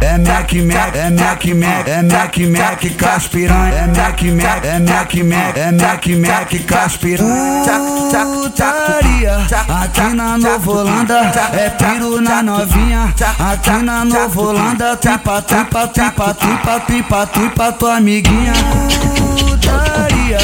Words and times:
É 0.00 0.16
Mac 0.18 0.52
Mac, 0.52 0.94
é 0.94 1.10
Mac 1.10 1.44
Mac, 1.46 1.88
é 1.88 2.02
Mac 2.02 2.36
Mac 2.38 2.96
caspiranha, 2.96 3.74
é 3.74 3.86
Mac 3.88 4.22
Mac, 4.22 4.64
é 4.64 4.78
Mac 4.78 5.14
Mac, 5.14 5.56
é 5.56 5.72
Mac 5.72 6.06
Mac 6.06 6.66
caspiranha. 6.66 7.64
Aqui 9.82 10.14
na 10.14 10.38
Nova 10.38 10.70
Holanda, 10.70 11.32
é 11.52 11.70
piro 11.70 12.20
na 12.20 12.42
novinha, 12.42 13.12
aqui 13.38 13.82
na 13.82 14.04
Nova 14.04 14.40
Holanda, 14.40 14.96
tripa, 14.96 15.42
tripa, 15.42 15.88
tripa, 15.88 16.34
tripa, 16.34 16.80
tripa, 16.80 17.26
tripa, 17.26 17.72
tua 17.72 17.96
amiguinha. 17.96 18.52
Putaria, 19.38 20.38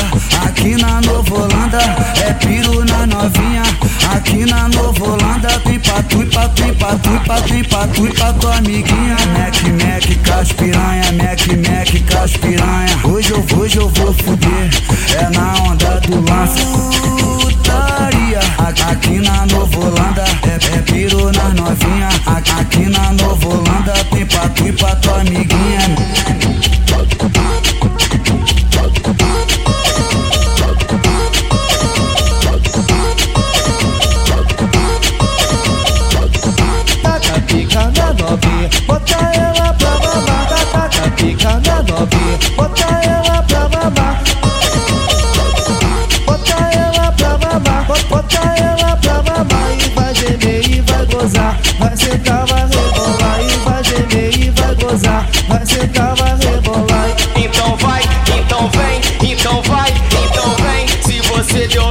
tripa, 6.84 6.98
tripa, 6.98 6.98
tripa, 6.98 7.40
tripa, 7.42 7.86
tripa, 7.88 8.32
tua 8.34 8.56
amiguinha. 8.56 9.16
Mac 9.32 9.62
Mac 9.82 10.22
caspiranha, 10.22 11.12
Mac 11.12 11.46
Mac 11.66 12.04
caspiranha. 12.06 13.00
Hoje 13.04 13.30
eu, 13.30 13.58
hoje 13.58 13.76
eu 13.78 13.88
vou 13.88 14.12
fuder, 14.12 14.70
é 15.18 15.30
na 15.30 15.54
onda 15.62 16.00
do 16.00 16.16
lance. 16.16 16.60
Putaria, 17.40 18.40
aqui 18.90 19.18
na 19.20 19.46
Nova 19.46 19.78
Holanda, 19.78 20.24
é, 20.42 20.76
é 20.76 20.82
piro 20.82 21.32
na 21.32 21.48
novinha, 21.54 22.08
aqui 22.58 22.88
na 22.88 23.12
Nova 23.12 23.48
Holanda, 23.48 23.92
tripa, 24.10 24.48
tripa, 24.50 24.96
tua 24.96 25.20
amiguinha. 25.20 26.03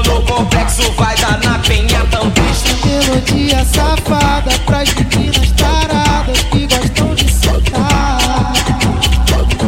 No 0.06 0.22
complexo, 0.24 0.92
vai 0.94 1.16
dar 1.18 1.40
na 1.44 1.60
penha 1.60 2.06
também. 2.12 2.44
Melodia 2.86 3.66
safada 3.66 4.52
pras 4.66 4.94
meninas 4.94 5.52
taradas 5.52 6.42
que 6.52 6.68
gostam 6.68 7.16
de 7.16 7.32
sentar. 7.32 8.54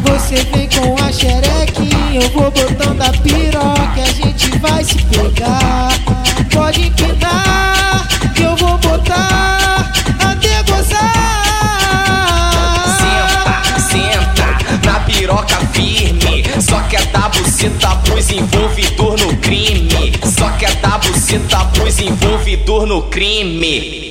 Você 0.04 0.36
vem 0.54 0.70
com 0.70 0.96
a 1.04 1.12
xerequinha, 1.12 2.22
eu 2.22 2.30
vou 2.30 2.52
botando 2.52 3.02
a 3.02 3.10
piroca 3.22 3.98
e 3.98 4.02
a 4.02 4.06
gente 4.06 4.58
vai 4.60 4.84
se 4.84 4.96
pegar. 5.06 5.90
Pode 6.52 6.88
empinar, 6.88 8.08
que 8.34 8.44
eu 8.44 8.56
vou 8.56 8.78
botar 8.78 9.92
até 10.20 10.64
gozar. 10.64 11.12
Senta, 13.00 13.80
senta 13.80 14.48
na 14.86 15.00
piroca 15.02 15.58
firme. 15.74 16.44
Só 16.62 16.80
quer 16.84 17.06
dar 17.08 17.30
buceta 17.30 17.96
pros 17.98 18.30
envolvidor 18.32 19.05
envolvidor 22.08 22.88
no 22.88 23.10
crime. 23.10 24.05